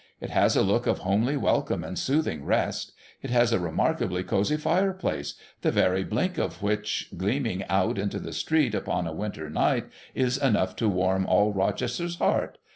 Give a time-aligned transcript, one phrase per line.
[0.19, 2.93] It has a look of homely welcome and soothing rest.
[3.21, 8.33] It has a remarkably cosy fireside, the very blink of which, gleaming out into the
[8.33, 9.85] street upon a winter night,
[10.15, 12.57] is enough to warm all Rochester's heart.